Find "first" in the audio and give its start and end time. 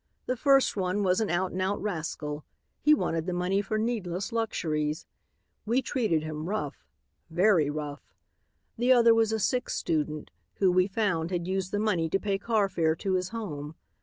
0.35-0.75